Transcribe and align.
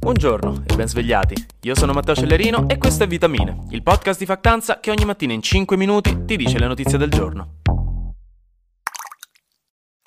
Buongiorno 0.00 0.62
e 0.66 0.76
ben 0.76 0.88
svegliati. 0.88 1.34
Io 1.64 1.74
sono 1.74 1.92
Matteo 1.92 2.14
Cellerino 2.14 2.66
e 2.70 2.78
questo 2.78 3.04
è 3.04 3.06
Vitamine, 3.06 3.66
il 3.68 3.82
podcast 3.82 4.18
di 4.18 4.24
Factanza 4.24 4.80
che 4.80 4.90
ogni 4.90 5.04
mattina 5.04 5.34
in 5.34 5.42
5 5.42 5.76
minuti 5.76 6.24
ti 6.24 6.38
dice 6.38 6.58
le 6.58 6.66
notizie 6.66 6.96
del 6.96 7.10
giorno. 7.10 7.56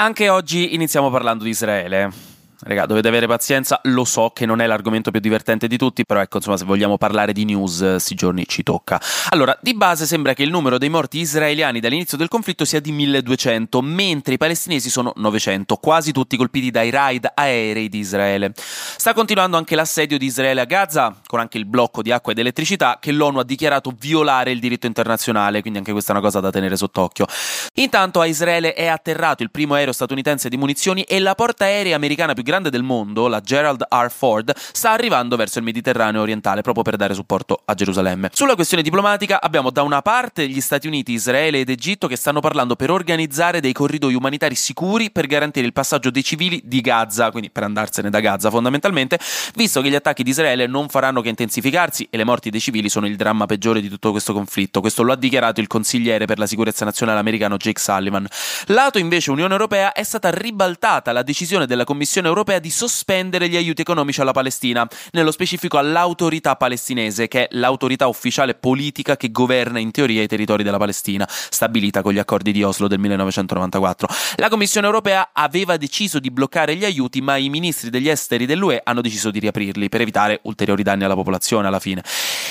Anche 0.02 0.30
oggi 0.30 0.74
iniziamo 0.74 1.12
parlando 1.12 1.44
di 1.44 1.52
Israele. 1.52 2.33
Raga, 2.66 2.86
dovete 2.86 3.10
avere 3.10 3.28
pazienza, 3.28 3.82
lo 3.84 4.06
so 4.06 4.32
che 4.34 4.46
non 4.46 4.62
è 4.62 4.66
l'argomento 4.66 5.12
più 5.12 5.20
divertente 5.20 5.68
di 5.68 5.76
tutti, 5.76 6.06
però 6.06 6.22
ecco, 6.22 6.38
insomma, 6.38 6.56
se 6.56 6.64
vogliamo 6.64 6.98
parlare 6.98 7.34
di 7.34 7.44
news, 7.44 7.98
sti 7.98 8.16
giorni 8.16 8.46
ci 8.48 8.64
tocca. 8.64 9.02
Allora, 9.32 9.58
di 9.62 9.74
base 9.74 10.06
sembra 10.06 10.34
che 10.34 10.44
il 10.44 10.50
numero 10.50 10.78
dei 10.78 10.88
morti 10.88 11.20
israeliani 11.20 11.82
dall'inizio 11.82 12.16
del 12.18 12.30
conflitto 12.30 12.64
sia 12.64 12.80
di 12.80 12.94
1200, 12.94 13.82
mentre 13.82 14.36
i 14.36 14.38
palestinesi 14.38 14.90
sono 14.90 15.12
900, 15.14 15.76
quasi 15.76 16.14
tutti 16.14 16.38
colpiti 16.38 16.72
dai 16.72 16.90
raid 16.90 17.32
aerei 17.34 17.90
di 17.90 18.00
Israele. 18.00 18.54
Sta 18.56 19.14
continuando 19.14 19.58
anche 19.58 19.76
l'assedio 19.76 20.18
di 20.18 20.26
Israele 20.26 20.62
a 20.62 20.66
Gaza, 20.66 21.14
con 21.28 21.42
anche 21.42 21.58
il 21.58 21.66
blocco 21.66 22.02
di 22.02 22.14
acqua 22.14 22.32
ed 22.32 22.40
elettricità, 22.40 22.98
che 23.02 23.12
l'ONU 23.12 23.40
ha 23.40 23.44
dichiarato 23.44 23.94
violare 24.00 24.52
il 24.52 24.62
diritto 24.62 24.88
internazionale, 24.88 25.60
quindi 25.60 25.80
anche 25.80 25.92
questa 25.92 26.14
è 26.14 26.16
una 26.16 26.24
cosa 26.24 26.40
da 26.40 26.50
tenere 26.50 26.78
sott'occhio. 26.78 27.26
Intanto 27.74 28.22
a 28.22 28.26
Israele 28.26 28.74
è 28.74 28.88
atterrato 28.88 29.44
il 29.44 29.52
primo 29.52 29.74
aereo 29.74 29.92
statunitense 29.92 30.48
di 30.48 30.56
munizioni 30.56 31.02
e 31.02 31.20
la 31.20 31.36
porta 31.36 31.66
aerea 31.66 31.98
americana 31.98 32.34
più 32.34 32.42
grande 32.42 32.52
grande 32.54 32.70
del 32.70 32.84
mondo, 32.84 33.28
la 33.28 33.42
Gerald 33.42 33.88
R. 33.90 34.12
Ford, 34.12 34.54
sta 34.56 34.92
arrivando 34.92 35.36
verso 35.36 35.58
il 35.58 35.64
Mediterraneo 35.64 36.22
orientale 36.22 36.62
proprio 36.62 36.84
per 36.84 36.98
dare 36.98 37.16
supporto 37.16 37.60
a 37.66 37.74
Gerusalemme. 37.74 38.30
Sulla 38.32 38.54
questione 38.54 38.84
diplomatica 38.84 39.42
abbiamo 39.42 39.72
da 39.72 39.82
una 39.82 40.04
parte 40.04 40.48
gli 40.48 40.62
Stati 40.62 40.86
Uniti, 40.86 41.14
Israele 41.14 41.62
ed 41.62 41.70
Egitto 41.70 42.08
che 42.08 42.16
stanno 42.16 42.42
parlando 42.42 42.76
per 42.76 42.92
organizzare 42.92 43.60
dei 43.60 43.74
corridoi 43.74 44.14
umanitari 44.14 44.54
sicuri 44.54 45.10
per 45.10 45.26
garantire 45.26 45.66
il 45.66 45.74
passaggio 45.74 46.12
dei 46.12 46.24
civili 46.24 46.62
di 46.64 46.80
Gaza, 46.82 47.32
quindi 47.32 47.50
per 47.50 47.64
andarsene 47.64 48.12
da 48.12 48.20
Gaza 48.20 48.52
fondamentalmente, 48.52 49.18
visto 49.56 49.82
che 49.82 49.90
gli 49.90 49.96
attacchi 49.96 50.22
di 50.22 50.30
Israele 50.30 50.68
non 50.68 50.90
faranno 50.90 51.22
che 51.22 51.30
intensificarsi 51.30 52.08
e 52.12 52.18
le 52.18 52.24
morti 52.24 52.52
dei 52.52 52.60
civili 52.60 52.88
sono 52.88 53.08
il 53.08 53.16
dramma 53.16 53.48
peggiore 53.48 53.82
di 53.82 53.90
tutto 53.90 54.12
questo 54.12 54.32
conflitto. 54.32 54.80
Questo 54.80 55.02
lo 55.02 55.14
ha 55.14 55.18
dichiarato 55.18 55.60
il 55.60 55.66
consigliere 55.66 56.26
per 56.26 56.38
la 56.38 56.46
sicurezza 56.46 56.86
nazionale 56.86 57.18
americano 57.18 57.58
Jake 57.58 57.82
Sullivan. 57.82 58.28
Lato 58.68 59.00
invece 59.00 59.32
Unione 59.32 59.54
Europea 59.54 59.92
è 59.92 60.04
stata 60.04 60.30
ribaltata 60.30 61.12
la 61.12 61.24
decisione 61.24 61.66
della 61.66 61.84
Commissione 61.84 62.28
europea 62.28 62.42
europea 62.44 62.60
di 62.60 62.70
sospendere 62.70 63.48
gli 63.48 63.56
aiuti 63.56 63.82
economici 63.82 64.20
alla 64.20 64.34
Palestina, 64.34 64.86
nello 65.12 65.32
specifico 65.32 65.78
all'autorità 65.78 66.56
palestinese, 66.58 67.28
che 67.28 67.48
è 67.48 67.48
l'autorità 67.52 68.08
ufficiale 68.08 68.54
politica 68.54 69.16
che 69.16 69.32
governa 69.32 69.80
in 69.80 69.92
teoria 69.92 70.22
i 70.22 70.28
territori 70.28 70.64
della 70.64 70.78
Palestina, 70.78 71.28
stabilita 71.30 72.02
con 72.02 72.12
gli 72.12 72.20
accordi 72.20 72.52
di 72.52 72.62
Oslo 72.62 72.88
del 72.88 73.00
1994. 73.00 74.08
La 74.36 74.50
Commissione 74.50 74.86
europea 74.86 75.30
aveva 75.32 75.78
deciso 75.78 76.20
di 76.20 76.30
bloccare 76.30 76.76
gli 76.76 76.84
aiuti, 76.84 77.22
ma 77.22 77.38
i 77.38 77.50
ministri 77.50 77.90
degli 77.90 78.10
esteri 78.10 78.46
dell'UE 78.46 78.82
hanno 78.84 79.02
deciso 79.02 79.32
di 79.32 79.40
riaprirli 79.40 79.88
per 79.88 80.02
evitare 80.02 80.40
ulteriori 80.44 80.84
danni 80.84 81.06
alla 81.06 81.16
popolazione 81.16 81.68
alla 81.68 81.80
fine. 81.80 82.04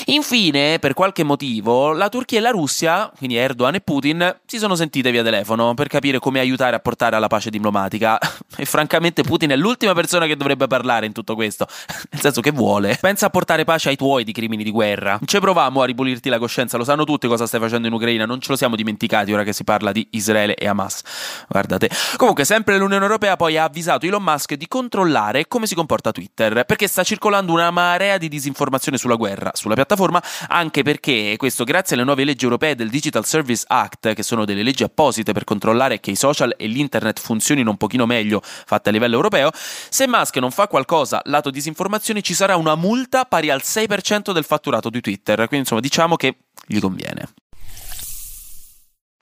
Infine, 0.05 0.79
per 0.79 0.93
qualche 0.93 1.23
motivo, 1.23 1.91
la 1.91 2.09
Turchia 2.09 2.39
e 2.39 2.41
la 2.41 2.49
Russia, 2.49 3.11
quindi 3.15 3.35
Erdogan 3.35 3.75
e 3.75 3.81
Putin, 3.81 4.39
si 4.45 4.57
sono 4.57 4.75
sentite 4.75 5.11
via 5.11 5.23
telefono 5.23 5.75
per 5.75 5.87
capire 5.87 6.17
come 6.17 6.39
aiutare 6.39 6.75
a 6.75 6.79
portare 6.79 7.15
alla 7.15 7.27
pace 7.27 7.51
diplomatica. 7.51 8.17
E 8.55 8.65
francamente 8.65 9.23
Putin 9.23 9.51
è 9.51 9.55
l'ultima 9.55 9.93
persona 9.93 10.25
che 10.25 10.35
dovrebbe 10.35 10.67
parlare 10.67 11.05
in 11.05 11.11
tutto 11.11 11.35
questo. 11.35 11.67
Nel 12.11 12.21
senso 12.21 12.41
che 12.41 12.51
vuole. 12.51 12.97
Pensa 12.99 13.27
a 13.27 13.29
portare 13.29 13.63
pace 13.63 13.89
ai 13.89 13.95
tuoi 13.95 14.23
di 14.23 14.31
crimini 14.31 14.63
di 14.63 14.71
guerra. 14.71 15.19
Ci 15.25 15.39
provamo 15.39 15.81
a 15.81 15.85
ripulirti 15.85 16.29
la 16.29 16.37
coscienza, 16.37 16.77
lo 16.77 16.83
sanno 16.83 17.03
tutti 17.03 17.27
cosa 17.27 17.47
stai 17.47 17.59
facendo 17.59 17.87
in 17.87 17.93
Ucraina, 17.93 18.25
non 18.25 18.39
ce 18.39 18.49
lo 18.49 18.55
siamo 18.55 18.75
dimenticati 18.75 19.33
ora 19.33 19.43
che 19.43 19.53
si 19.53 19.63
parla 19.63 19.91
di 19.91 20.07
Israele 20.11 20.55
e 20.55 20.67
Hamas. 20.67 21.01
Guardate. 21.47 21.89
Comunque, 22.17 22.45
sempre 22.45 22.77
l'Unione 22.77 23.03
Europea 23.03 23.35
poi 23.35 23.57
ha 23.57 23.63
avvisato 23.63 24.05
Elon 24.05 24.23
Musk 24.23 24.53
di 24.53 24.67
controllare 24.67 25.47
come 25.47 25.65
si 25.65 25.75
comporta 25.75 26.11
Twitter, 26.11 26.65
perché 26.65 26.87
sta 26.87 27.03
circolando 27.03 27.51
una 27.51 27.71
marea 27.71 28.17
di 28.17 28.27
disinformazione 28.27 28.97
sulla 28.97 29.15
guerra 29.15 29.51
sulla 29.53 29.75
piattaforma, 29.75 30.21
anche 30.49 30.83
perché 30.83 31.35
questo 31.37 31.63
grazie 31.63 31.95
alle 31.95 32.05
nuove 32.05 32.23
leggi 32.23 32.43
europee 32.43 32.75
del 32.75 32.89
Digital 32.89 33.25
Service 33.25 33.63
Act, 33.67 34.13
che 34.13 34.23
sono 34.23 34.45
delle 34.45 34.63
leggi 34.63 34.83
apposite 34.83 35.31
per 35.31 35.43
controllare 35.43 35.99
che 35.99 36.11
i 36.11 36.15
social 36.15 36.53
e 36.57 36.67
l'internet 36.67 37.19
funzionino 37.19 37.69
un 37.69 37.77
pochino 37.77 38.05
meglio 38.05 38.41
fatte 38.43 38.89
a 38.89 38.91
livello 38.91 39.15
europeo, 39.15 39.51
se 39.53 40.07
Musk 40.07 40.37
non 40.37 40.51
fa 40.51 40.67
qualcosa 40.67 41.21
lato 41.25 41.49
disinformazione 41.49 42.21
ci 42.21 42.33
sarà 42.33 42.55
una 42.55 42.75
multa 42.75 43.25
pari 43.25 43.49
al 43.49 43.61
6% 43.63 44.31
del 44.31 44.43
fatturato 44.43 44.89
di 44.89 45.01
Twitter, 45.01 45.37
quindi 45.37 45.59
insomma 45.59 45.81
diciamo 45.81 46.15
che 46.15 46.37
gli 46.65 46.79
conviene. 46.79 47.27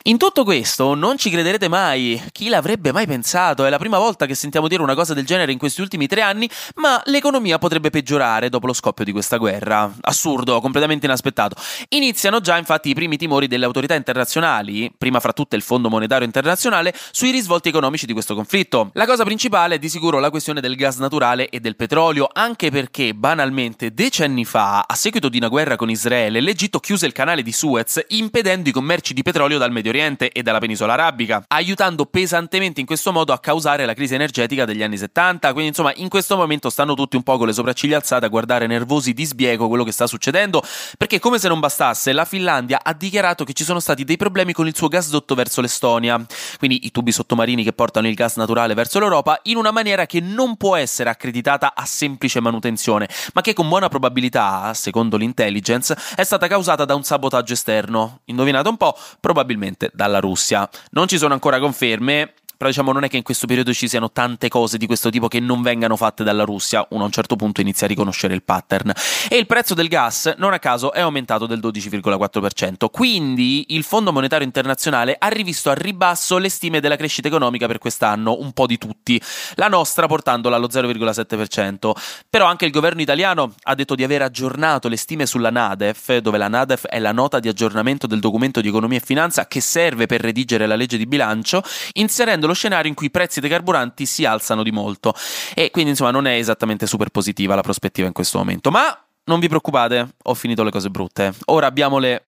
In 0.05 0.17
tutto 0.17 0.43
questo 0.43 0.95
non 0.95 1.19
ci 1.19 1.29
crederete 1.29 1.67
mai, 1.67 2.19
chi 2.31 2.49
l'avrebbe 2.49 2.91
mai 2.91 3.05
pensato? 3.05 3.65
È 3.65 3.69
la 3.69 3.77
prima 3.77 3.99
volta 3.99 4.25
che 4.25 4.33
sentiamo 4.33 4.67
dire 4.67 4.81
una 4.81 4.95
cosa 4.95 5.13
del 5.13 5.27
genere 5.27 5.51
in 5.51 5.59
questi 5.59 5.81
ultimi 5.81 6.07
tre 6.07 6.21
anni, 6.21 6.49
ma 6.77 6.99
l'economia 7.05 7.59
potrebbe 7.59 7.91
peggiorare 7.91 8.49
dopo 8.49 8.65
lo 8.65 8.73
scoppio 8.73 9.05
di 9.05 9.11
questa 9.11 9.37
guerra. 9.37 9.93
Assurdo, 10.01 10.59
completamente 10.59 11.05
inaspettato. 11.05 11.55
Iniziano 11.89 12.41
già 12.41 12.57
infatti 12.57 12.89
i 12.89 12.95
primi 12.95 13.15
timori 13.15 13.45
delle 13.45 13.65
autorità 13.65 13.93
internazionali, 13.93 14.91
prima 14.97 15.19
fra 15.19 15.33
tutte 15.33 15.55
il 15.55 15.61
Fondo 15.61 15.87
Monetario 15.87 16.25
Internazionale, 16.25 16.95
sui 17.11 17.29
risvolti 17.29 17.69
economici 17.69 18.07
di 18.07 18.13
questo 18.13 18.33
conflitto. 18.33 18.89
La 18.93 19.05
cosa 19.05 19.23
principale 19.23 19.75
è 19.75 19.77
di 19.79 19.87
sicuro 19.87 20.17
la 20.17 20.31
questione 20.31 20.61
del 20.61 20.75
gas 20.77 20.97
naturale 20.97 21.47
e 21.47 21.59
del 21.59 21.75
petrolio, 21.75 22.27
anche 22.33 22.71
perché 22.71 23.13
banalmente 23.13 23.93
decenni 23.93 24.45
fa, 24.45 24.79
a 24.79 24.95
seguito 24.95 25.29
di 25.29 25.37
una 25.37 25.47
guerra 25.47 25.75
con 25.75 25.91
Israele, 25.91 26.41
l'Egitto 26.41 26.79
chiuse 26.79 27.05
il 27.05 27.11
canale 27.11 27.43
di 27.43 27.51
Suez 27.51 28.03
impedendo 28.07 28.67
i 28.67 28.71
commerci 28.71 29.13
di 29.13 29.21
petrolio 29.21 29.59
dal 29.59 29.71
Medio 29.71 29.89
Oriente 29.91 30.31
e 30.31 30.41
dalla 30.41 30.59
penisola 30.59 30.93
arabica, 30.93 31.43
aiutando 31.47 32.05
pesantemente 32.05 32.79
in 32.79 32.85
questo 32.85 33.11
modo 33.11 33.33
a 33.33 33.39
causare 33.39 33.85
la 33.85 33.93
crisi 33.93 34.15
energetica 34.15 34.65
degli 34.65 34.81
anni 34.81 34.97
70. 34.97 35.51
Quindi, 35.51 35.69
insomma, 35.69 35.91
in 35.95 36.07
questo 36.07 36.37
momento 36.37 36.69
stanno 36.69 36.93
tutti 36.93 37.17
un 37.17 37.23
po' 37.23 37.37
con 37.37 37.47
le 37.47 37.53
sopracciglia 37.53 37.97
alzate 37.97 38.25
a 38.25 38.29
guardare 38.29 38.67
nervosi 38.67 39.13
di 39.13 39.25
sbiego 39.25 39.67
quello 39.67 39.83
che 39.83 39.91
sta 39.91 40.07
succedendo, 40.07 40.63
perché 40.97 41.19
come 41.19 41.39
se 41.39 41.49
non 41.49 41.59
bastasse, 41.59 42.13
la 42.13 42.25
Finlandia 42.25 42.79
ha 42.81 42.93
dichiarato 42.93 43.43
che 43.43 43.53
ci 43.53 43.65
sono 43.65 43.79
stati 43.79 44.05
dei 44.05 44.17
problemi 44.17 44.53
con 44.53 44.65
il 44.67 44.75
suo 44.75 44.87
gasdotto 44.87 45.35
verso 45.35 45.59
l'Estonia, 45.59 46.23
quindi 46.57 46.85
i 46.85 46.91
tubi 46.91 47.11
sottomarini 47.11 47.63
che 47.63 47.73
portano 47.73 48.07
il 48.07 48.13
gas 48.13 48.37
naturale 48.37 48.73
verso 48.73 48.99
l'Europa, 48.99 49.39
in 49.43 49.57
una 49.57 49.71
maniera 49.71 50.05
che 50.05 50.21
non 50.21 50.55
può 50.55 50.75
essere 50.77 51.09
accreditata 51.09 51.73
a 51.75 51.85
semplice 51.85 52.39
manutenzione, 52.39 53.09
ma 53.33 53.41
che 53.41 53.53
con 53.53 53.67
buona 53.67 53.89
probabilità, 53.89 54.73
secondo 54.73 55.17
l'intelligence, 55.17 55.97
è 56.15 56.23
stata 56.23 56.47
causata 56.47 56.85
da 56.85 56.95
un 56.95 57.03
sabotaggio 57.03 57.53
esterno. 57.53 58.21
Indovinate 58.25 58.69
un 58.69 58.77
po', 58.77 58.97
probabilmente 59.19 59.80
dalla 59.93 60.19
Russia. 60.19 60.69
Non 60.91 61.07
ci 61.07 61.17
sono 61.17 61.33
ancora 61.33 61.59
conferme, 61.59 62.33
però 62.61 62.69
diciamo 62.69 62.91
non 62.91 63.03
è 63.03 63.09
che 63.09 63.17
in 63.17 63.23
questo 63.23 63.47
periodo 63.47 63.73
ci 63.73 63.87
siano 63.87 64.11
tante 64.11 64.47
cose 64.47 64.77
di 64.77 64.85
questo 64.85 65.09
tipo 65.09 65.27
che 65.27 65.39
non 65.39 65.63
vengano 65.63 65.95
fatte 65.95 66.23
dalla 66.23 66.43
Russia, 66.43 66.85
uno 66.91 67.01
a 67.01 67.05
un 67.07 67.11
certo 67.11 67.35
punto 67.35 67.59
inizia 67.59 67.87
a 67.87 67.89
riconoscere 67.89 68.35
il 68.35 68.43
pattern. 68.43 68.91
E 69.27 69.35
il 69.37 69.47
prezzo 69.47 69.73
del 69.73 69.87
gas, 69.87 70.35
non 70.37 70.53
a 70.53 70.59
caso, 70.59 70.93
è 70.93 70.99
aumentato 70.99 71.47
del 71.47 71.57
12,4%, 71.57 72.91
quindi 72.91 73.65
il 73.69 73.81
Fondo 73.81 74.11
Monetario 74.11 74.45
Internazionale 74.45 75.15
ha 75.17 75.27
rivisto 75.29 75.71
a 75.71 75.73
ribasso 75.73 76.37
le 76.37 76.49
stime 76.49 76.79
della 76.79 76.97
crescita 76.97 77.29
economica 77.29 77.65
per 77.65 77.79
quest'anno, 77.79 78.37
un 78.39 78.51
po' 78.51 78.67
di 78.67 78.77
tutti, 78.77 79.19
la 79.55 79.67
nostra 79.67 80.05
portandola 80.05 80.57
allo 80.57 80.67
0,7%, 80.67 81.93
però 82.29 82.45
anche 82.45 82.65
il 82.65 82.71
governo 82.71 83.01
italiano 83.01 83.55
ha 83.63 83.73
detto 83.73 83.95
di 83.95 84.03
aver 84.03 84.21
aggiornato 84.21 84.87
le 84.87 84.97
stime 84.97 85.25
sulla 85.25 85.49
NADEF, 85.49 86.17
dove 86.17 86.37
la 86.37 86.47
NADEF 86.47 86.85
è 86.85 86.99
la 86.99 87.11
nota 87.11 87.39
di 87.39 87.47
aggiornamento 87.47 88.05
del 88.05 88.19
documento 88.19 88.61
di 88.61 88.67
economia 88.67 88.99
e 88.99 89.03
finanza 89.03 89.47
che 89.47 89.61
serve 89.61 90.05
per 90.05 90.21
redigere 90.21 90.67
la 90.67 90.75
legge 90.75 90.97
di 90.97 91.07
bilancio, 91.07 91.63
inserendo 91.93 92.49
lo 92.51 92.53
scenario 92.53 92.89
in 92.89 92.95
cui 92.95 93.07
i 93.07 93.11
prezzi 93.11 93.39
dei 93.39 93.49
carburanti 93.49 94.05
si 94.05 94.25
alzano 94.25 94.63
di 94.63 94.71
molto. 94.71 95.13
E 95.53 95.71
quindi, 95.71 95.91
insomma, 95.91 96.11
non 96.11 96.27
è 96.27 96.35
esattamente 96.35 96.85
super 96.85 97.09
positiva 97.09 97.55
la 97.55 97.61
prospettiva 97.61 98.07
in 98.07 98.13
questo 98.13 98.37
momento. 98.37 98.69
Ma 98.69 98.97
non 99.25 99.39
vi 99.39 99.47
preoccupate, 99.47 100.15
ho 100.23 100.33
finito 100.33 100.63
le 100.63 100.71
cose 100.71 100.89
brutte. 100.89 101.33
Ora 101.45 101.67
abbiamo 101.67 101.97
le. 101.97 102.27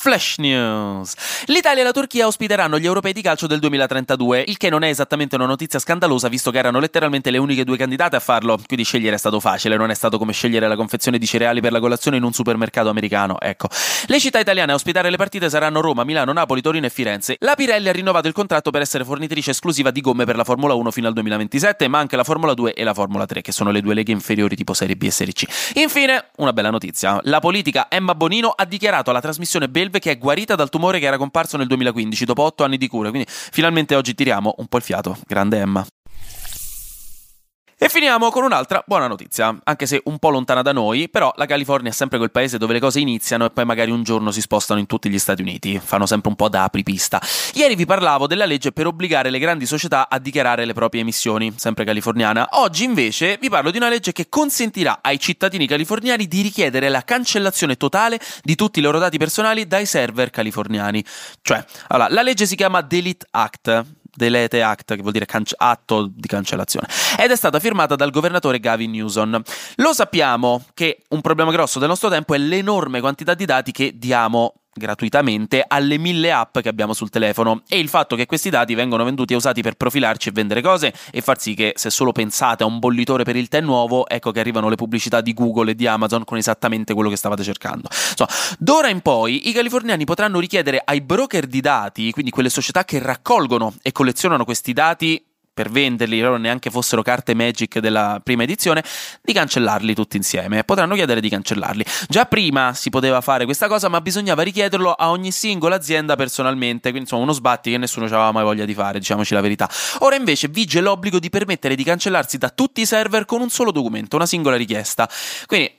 Flash 0.00 0.36
News. 0.38 1.12
L'Italia 1.46 1.82
e 1.82 1.84
la 1.84 1.90
Turchia 1.90 2.28
ospiteranno 2.28 2.78
gli 2.78 2.84
europei 2.84 3.12
di 3.12 3.20
calcio 3.20 3.48
del 3.48 3.58
2032, 3.58 4.44
il 4.46 4.56
che 4.56 4.70
non 4.70 4.84
è 4.84 4.88
esattamente 4.88 5.34
una 5.34 5.44
notizia 5.44 5.80
scandalosa 5.80 6.28
visto 6.28 6.52
che 6.52 6.58
erano 6.58 6.78
letteralmente 6.78 7.32
le 7.32 7.38
uniche 7.38 7.64
due 7.64 7.76
candidate 7.76 8.14
a 8.14 8.20
farlo, 8.20 8.60
quindi 8.64 8.84
scegliere 8.84 9.16
è 9.16 9.18
stato 9.18 9.40
facile, 9.40 9.76
non 9.76 9.90
è 9.90 9.94
stato 9.94 10.16
come 10.16 10.32
scegliere 10.32 10.68
la 10.68 10.76
confezione 10.76 11.18
di 11.18 11.26
cereali 11.26 11.60
per 11.60 11.72
la 11.72 11.80
colazione 11.80 12.16
in 12.16 12.22
un 12.22 12.32
supermercato 12.32 12.88
americano, 12.88 13.40
ecco. 13.40 13.66
Le 14.06 14.20
città 14.20 14.38
italiane 14.38 14.70
a 14.70 14.76
ospitare 14.76 15.10
le 15.10 15.16
partite 15.16 15.50
saranno 15.50 15.80
Roma, 15.80 16.04
Milano, 16.04 16.32
Napoli, 16.32 16.60
Torino 16.60 16.86
e 16.86 16.90
Firenze. 16.90 17.34
La 17.40 17.56
Pirelli 17.56 17.88
ha 17.88 17.92
rinnovato 17.92 18.28
il 18.28 18.34
contratto 18.34 18.70
per 18.70 18.82
essere 18.82 19.04
fornitrice 19.04 19.50
esclusiva 19.50 19.90
di 19.90 20.00
gomme 20.00 20.24
per 20.24 20.36
la 20.36 20.44
Formula 20.44 20.74
1 20.74 20.92
fino 20.92 21.08
al 21.08 21.12
2027, 21.14 21.88
ma 21.88 21.98
anche 21.98 22.14
la 22.14 22.22
Formula 22.22 22.54
2 22.54 22.74
e 22.74 22.84
la 22.84 22.94
Formula 22.94 23.26
3, 23.26 23.42
che 23.42 23.50
sono 23.50 23.72
le 23.72 23.80
due 23.80 23.94
leghe 23.94 24.12
inferiori 24.12 24.54
tipo 24.54 24.74
Serie 24.74 24.94
B 24.96 25.02
e 25.02 25.10
Serie 25.10 25.32
C. 25.32 25.44
Infine, 25.74 26.26
una 26.36 26.52
bella 26.52 26.70
notizia. 26.70 27.18
La 27.24 27.40
politica 27.40 27.88
Emma 27.90 28.14
Bonino 28.14 28.50
ha 28.50 28.64
dichiarato 28.64 29.10
alla 29.10 29.20
trasmissione 29.20 29.68
Belve 29.88 30.00
che 30.00 30.10
è 30.10 30.18
guarita 30.18 30.54
dal 30.54 30.68
tumore 30.68 30.98
che 30.98 31.06
era 31.06 31.16
comparso 31.16 31.56
nel 31.56 31.66
2015 31.66 32.24
dopo 32.26 32.42
otto 32.42 32.62
anni 32.62 32.76
di 32.76 32.88
cura. 32.88 33.08
Quindi 33.08 33.26
finalmente 33.28 33.94
oggi 33.94 34.14
tiriamo 34.14 34.54
un 34.58 34.66
po' 34.66 34.76
il 34.76 34.82
fiato. 34.82 35.16
Grande 35.26 35.58
Emma. 35.58 35.86
E 37.80 37.88
finiamo 37.88 38.30
con 38.30 38.42
un'altra 38.42 38.82
buona 38.84 39.06
notizia, 39.06 39.56
anche 39.62 39.86
se 39.86 40.00
un 40.06 40.18
po' 40.18 40.30
lontana 40.30 40.62
da 40.62 40.72
noi, 40.72 41.08
però 41.08 41.32
la 41.36 41.46
California 41.46 41.92
è 41.92 41.94
sempre 41.94 42.18
quel 42.18 42.32
paese 42.32 42.58
dove 42.58 42.72
le 42.72 42.80
cose 42.80 42.98
iniziano 42.98 43.44
e 43.44 43.50
poi 43.50 43.64
magari 43.64 43.92
un 43.92 44.02
giorno 44.02 44.32
si 44.32 44.40
spostano 44.40 44.80
in 44.80 44.86
tutti 44.86 45.08
gli 45.08 45.18
Stati 45.20 45.42
Uniti, 45.42 45.78
fanno 45.78 46.04
sempre 46.04 46.28
un 46.28 46.34
po' 46.34 46.48
da 46.48 46.64
apripista. 46.64 47.22
Ieri 47.54 47.76
vi 47.76 47.86
parlavo 47.86 48.26
della 48.26 48.46
legge 48.46 48.72
per 48.72 48.88
obbligare 48.88 49.30
le 49.30 49.38
grandi 49.38 49.64
società 49.64 50.08
a 50.08 50.18
dichiarare 50.18 50.64
le 50.64 50.72
proprie 50.72 51.02
emissioni, 51.02 51.52
sempre 51.54 51.84
californiana. 51.84 52.48
Oggi 52.54 52.82
invece 52.82 53.38
vi 53.40 53.48
parlo 53.48 53.70
di 53.70 53.76
una 53.76 53.88
legge 53.88 54.10
che 54.10 54.28
consentirà 54.28 54.98
ai 55.00 55.20
cittadini 55.20 55.68
californiani 55.68 56.26
di 56.26 56.42
richiedere 56.42 56.88
la 56.88 57.04
cancellazione 57.04 57.76
totale 57.76 58.18
di 58.42 58.56
tutti 58.56 58.80
i 58.80 58.82
loro 58.82 58.98
dati 58.98 59.18
personali 59.18 59.68
dai 59.68 59.86
server 59.86 60.30
californiani. 60.30 61.04
Cioè, 61.42 61.64
allora, 61.86 62.08
la 62.10 62.22
legge 62.22 62.44
si 62.44 62.56
chiama 62.56 62.80
Delete 62.80 63.24
Act, 63.30 63.84
Delete 64.18 64.60
Act, 64.60 64.96
che 64.96 65.00
vuol 65.00 65.12
dire 65.12 65.24
canc- 65.24 65.54
atto 65.56 66.10
di 66.12 66.26
cancellazione, 66.26 66.88
ed 67.18 67.30
è 67.30 67.36
stata 67.36 67.60
firmata 67.60 67.94
dal 67.94 68.10
governatore 68.10 68.58
Gavin 68.58 68.90
Newsom. 68.90 69.40
Lo 69.76 69.92
sappiamo 69.94 70.64
che 70.74 71.04
un 71.10 71.20
problema 71.20 71.52
grosso 71.52 71.78
del 71.78 71.88
nostro 71.88 72.10
tempo 72.10 72.34
è 72.34 72.38
l'enorme 72.38 73.00
quantità 73.00 73.34
di 73.34 73.46
dati 73.46 73.72
che 73.72 73.92
diamo 73.96 74.54
gratuitamente 74.78 75.62
alle 75.66 75.98
mille 75.98 76.32
app 76.32 76.58
che 76.60 76.68
abbiamo 76.68 76.94
sul 76.94 77.10
telefono 77.10 77.62
e 77.68 77.78
il 77.78 77.88
fatto 77.88 78.16
che 78.16 78.24
questi 78.24 78.48
dati 78.48 78.74
vengono 78.74 79.04
venduti 79.04 79.34
e 79.34 79.36
usati 79.36 79.60
per 79.60 79.74
profilarci 79.74 80.30
e 80.30 80.32
vendere 80.32 80.62
cose 80.62 80.94
e 81.10 81.20
far 81.20 81.38
sì 81.38 81.54
che 81.54 81.74
se 81.76 81.90
solo 81.90 82.12
pensate 82.12 82.62
a 82.62 82.66
un 82.66 82.78
bollitore 82.78 83.24
per 83.24 83.36
il 83.36 83.48
tè 83.48 83.60
nuovo, 83.60 84.08
ecco 84.08 84.30
che 84.30 84.40
arrivano 84.40 84.68
le 84.68 84.76
pubblicità 84.76 85.20
di 85.20 85.34
Google 85.34 85.72
e 85.72 85.74
di 85.74 85.86
Amazon 85.86 86.24
con 86.24 86.38
esattamente 86.38 86.94
quello 86.94 87.10
che 87.10 87.16
stavate 87.16 87.42
cercando. 87.42 87.88
Insomma, 87.90 88.30
d'ora 88.58 88.88
in 88.88 89.00
poi 89.00 89.48
i 89.48 89.52
californiani 89.52 90.04
potranno 90.04 90.38
richiedere 90.40 90.80
ai 90.82 91.00
broker 91.00 91.46
di 91.46 91.60
dati, 91.60 92.10
quindi 92.12 92.30
quelle 92.30 92.48
società 92.48 92.84
che 92.84 92.98
raccolgono 92.98 93.74
e 93.82 93.92
collezionano 93.92 94.44
questi 94.44 94.72
dati 94.72 95.22
per 95.58 95.70
venderli, 95.70 96.20
loro 96.20 96.36
neanche 96.36 96.70
fossero 96.70 97.02
carte 97.02 97.34
Magic 97.34 97.80
della 97.80 98.20
prima 98.22 98.44
edizione, 98.44 98.84
di 99.20 99.32
cancellarli 99.32 99.92
tutti 99.92 100.16
insieme. 100.16 100.62
Potranno 100.62 100.94
chiedere 100.94 101.20
di 101.20 101.28
cancellarli. 101.28 101.84
Già 102.08 102.26
prima 102.26 102.74
si 102.74 102.90
poteva 102.90 103.20
fare 103.20 103.44
questa 103.44 103.66
cosa, 103.66 103.88
ma 103.88 104.00
bisognava 104.00 104.42
richiederlo 104.42 104.92
a 104.92 105.10
ogni 105.10 105.32
singola 105.32 105.74
azienda 105.74 106.14
personalmente, 106.14 106.90
quindi 106.90 107.00
insomma 107.00 107.24
uno 107.24 107.32
sbatti 107.32 107.72
che 107.72 107.78
nessuno 107.78 108.06
aveva 108.06 108.30
mai 108.30 108.44
voglia 108.44 108.64
di 108.64 108.74
fare, 108.74 109.00
diciamoci 109.00 109.34
la 109.34 109.40
verità. 109.40 109.68
Ora 110.00 110.14
invece 110.14 110.46
vige 110.46 110.80
l'obbligo 110.80 111.18
di 111.18 111.28
permettere 111.28 111.74
di 111.74 111.82
cancellarsi 111.82 112.38
da 112.38 112.50
tutti 112.50 112.82
i 112.82 112.86
server 112.86 113.24
con 113.24 113.40
un 113.40 113.50
solo 113.50 113.72
documento, 113.72 114.14
una 114.14 114.26
singola 114.26 114.54
richiesta. 114.54 115.10
Quindi, 115.46 115.72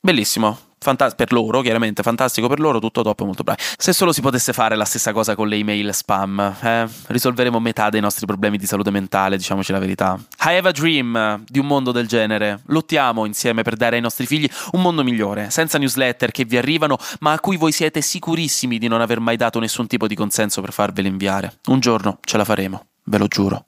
bellissimo. 0.00 0.67
Fantas- 0.80 1.14
per 1.14 1.32
loro, 1.32 1.60
chiaramente, 1.60 2.02
fantastico 2.02 2.48
per 2.48 2.60
loro, 2.60 2.78
tutto 2.78 3.02
top, 3.02 3.22
molto 3.22 3.42
bravi. 3.42 3.60
Se 3.76 3.92
solo 3.92 4.12
si 4.12 4.20
potesse 4.20 4.52
fare 4.52 4.76
la 4.76 4.84
stessa 4.84 5.12
cosa 5.12 5.34
con 5.34 5.48
le 5.48 5.56
email 5.56 5.92
spam, 5.92 6.56
eh, 6.60 6.86
risolveremo 7.06 7.58
metà 7.58 7.88
dei 7.88 8.00
nostri 8.00 8.26
problemi 8.26 8.58
di 8.58 8.66
salute 8.66 8.90
mentale, 8.90 9.36
diciamoci 9.36 9.72
la 9.72 9.78
verità. 9.78 10.18
I 10.44 10.56
have 10.56 10.68
a 10.68 10.72
dream 10.72 11.44
di 11.46 11.58
un 11.58 11.66
mondo 11.66 11.92
del 11.92 12.06
genere. 12.06 12.62
Lottiamo 12.66 13.24
insieme 13.24 13.62
per 13.62 13.76
dare 13.76 13.96
ai 13.96 14.02
nostri 14.02 14.26
figli 14.26 14.48
un 14.72 14.82
mondo 14.82 15.02
migliore, 15.02 15.50
senza 15.50 15.78
newsletter 15.78 16.30
che 16.30 16.44
vi 16.44 16.56
arrivano, 16.56 16.96
ma 17.20 17.32
a 17.32 17.40
cui 17.40 17.56
voi 17.56 17.72
siete 17.72 18.00
sicurissimi 18.00 18.78
di 18.78 18.88
non 18.88 19.00
aver 19.00 19.20
mai 19.20 19.36
dato 19.36 19.58
nessun 19.58 19.86
tipo 19.86 20.06
di 20.06 20.14
consenso 20.14 20.60
per 20.60 20.72
farveli 20.72 21.08
inviare. 21.08 21.58
Un 21.66 21.80
giorno 21.80 22.18
ce 22.22 22.36
la 22.36 22.44
faremo, 22.44 22.86
ve 23.04 23.18
lo 23.18 23.26
giuro. 23.26 23.67